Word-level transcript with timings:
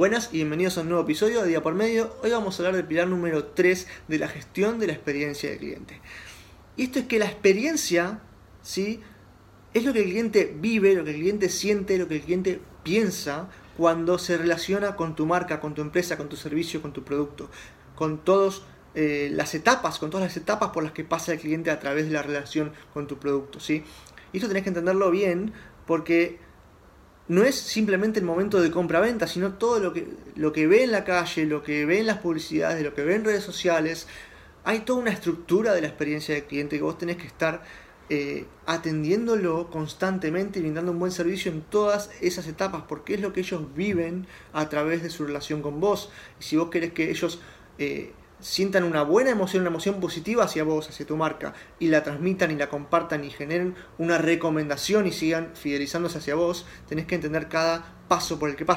Buenas 0.00 0.30
y 0.32 0.36
bienvenidos 0.38 0.78
a 0.78 0.80
un 0.80 0.88
nuevo 0.88 1.04
episodio 1.04 1.42
de 1.42 1.48
Día 1.48 1.62
por 1.62 1.74
Medio. 1.74 2.16
Hoy 2.22 2.30
vamos 2.30 2.58
a 2.58 2.62
hablar 2.62 2.74
del 2.74 2.86
pilar 2.86 3.06
número 3.06 3.44
3 3.48 3.86
de 4.08 4.18
la 4.18 4.28
gestión 4.28 4.78
de 4.78 4.86
la 4.86 4.94
experiencia 4.94 5.50
del 5.50 5.58
cliente. 5.58 6.00
Y 6.78 6.84
esto 6.84 7.00
es 7.00 7.04
que 7.04 7.18
la 7.18 7.26
experiencia, 7.26 8.22
¿sí? 8.62 9.02
Es 9.74 9.84
lo 9.84 9.92
que 9.92 9.98
el 9.98 10.06
cliente 10.06 10.56
vive, 10.58 10.94
lo 10.94 11.04
que 11.04 11.10
el 11.10 11.16
cliente 11.16 11.50
siente, 11.50 11.98
lo 11.98 12.08
que 12.08 12.14
el 12.14 12.22
cliente 12.22 12.62
piensa 12.82 13.50
cuando 13.76 14.16
se 14.18 14.38
relaciona 14.38 14.96
con 14.96 15.14
tu 15.14 15.26
marca, 15.26 15.60
con 15.60 15.74
tu 15.74 15.82
empresa, 15.82 16.16
con 16.16 16.30
tu 16.30 16.36
servicio, 16.36 16.80
con 16.80 16.94
tu 16.94 17.04
producto, 17.04 17.50
con 17.94 18.24
todas 18.24 18.62
eh, 18.94 19.28
las 19.30 19.54
etapas, 19.54 19.98
con 19.98 20.08
todas 20.08 20.28
las 20.28 20.36
etapas 20.38 20.70
por 20.70 20.82
las 20.82 20.92
que 20.92 21.04
pasa 21.04 21.34
el 21.34 21.40
cliente 21.40 21.70
a 21.70 21.78
través 21.78 22.06
de 22.06 22.12
la 22.12 22.22
relación 22.22 22.72
con 22.94 23.06
tu 23.06 23.18
producto, 23.18 23.60
¿sí? 23.60 23.84
Y 24.32 24.38
esto 24.38 24.48
tenés 24.48 24.62
que 24.62 24.70
entenderlo 24.70 25.10
bien 25.10 25.52
porque 25.86 26.38
no 27.30 27.44
es 27.44 27.54
simplemente 27.54 28.18
el 28.18 28.26
momento 28.26 28.60
de 28.60 28.72
compra-venta, 28.72 29.28
sino 29.28 29.54
todo 29.54 29.78
lo 29.78 29.92
que, 29.92 30.08
lo 30.34 30.52
que 30.52 30.66
ve 30.66 30.82
en 30.82 30.90
la 30.90 31.04
calle, 31.04 31.46
lo 31.46 31.62
que 31.62 31.86
ve 31.86 32.00
en 32.00 32.08
las 32.08 32.18
publicidades, 32.18 32.82
lo 32.82 32.92
que 32.92 33.04
ve 33.04 33.14
en 33.14 33.24
redes 33.24 33.44
sociales. 33.44 34.08
Hay 34.64 34.80
toda 34.80 34.98
una 34.98 35.12
estructura 35.12 35.72
de 35.72 35.80
la 35.80 35.86
experiencia 35.86 36.34
del 36.34 36.42
cliente 36.42 36.76
que 36.76 36.82
vos 36.82 36.98
tenés 36.98 37.18
que 37.18 37.28
estar 37.28 37.62
eh, 38.08 38.46
atendiéndolo 38.66 39.70
constantemente 39.70 40.58
y 40.58 40.62
brindando 40.62 40.90
un 40.90 40.98
buen 40.98 41.12
servicio 41.12 41.52
en 41.52 41.60
todas 41.60 42.10
esas 42.20 42.48
etapas, 42.48 42.82
porque 42.88 43.14
es 43.14 43.20
lo 43.20 43.32
que 43.32 43.42
ellos 43.42 43.76
viven 43.76 44.26
a 44.52 44.68
través 44.68 45.00
de 45.04 45.08
su 45.08 45.24
relación 45.24 45.62
con 45.62 45.78
vos. 45.78 46.10
Y 46.40 46.42
si 46.42 46.56
vos 46.56 46.68
querés 46.68 46.92
que 46.94 47.10
ellos 47.10 47.40
eh, 47.78 48.12
sientan 48.40 48.84
una 48.84 49.02
buena 49.02 49.30
emoción, 49.30 49.62
una 49.62 49.70
emoción 49.70 50.00
positiva 50.00 50.44
hacia 50.44 50.64
vos, 50.64 50.88
hacia 50.88 51.06
tu 51.06 51.16
marca, 51.16 51.54
y 51.78 51.88
la 51.88 52.02
transmitan 52.02 52.50
y 52.50 52.56
la 52.56 52.68
compartan 52.68 53.24
y 53.24 53.30
generen 53.30 53.74
una 53.98 54.18
recomendación 54.18 55.06
y 55.06 55.12
sigan 55.12 55.50
fidelizándose 55.54 56.18
hacia 56.18 56.34
vos, 56.34 56.66
tenés 56.88 57.06
que 57.06 57.14
entender 57.14 57.48
cada 57.48 57.84
paso 58.08 58.38
por 58.38 58.50
el 58.50 58.56
que 58.56 58.64
pasa. 58.64 58.68